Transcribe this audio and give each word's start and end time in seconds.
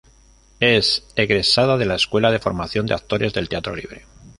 Es 0.59 1.05
egresada 1.15 1.77
de 1.77 1.85
la 1.85 1.93
Escuela 1.93 2.31
de 2.31 2.39
Formación 2.39 2.87
de 2.87 2.95
Actores 2.95 3.33
del 3.35 3.49
Teatro 3.49 3.75
Libre. 3.75 4.07